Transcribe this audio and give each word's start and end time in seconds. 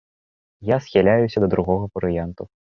Я 0.69 0.77
схіляюся 0.85 1.45
да 1.45 1.51
другога 1.53 1.93
варыянту. 1.95 2.43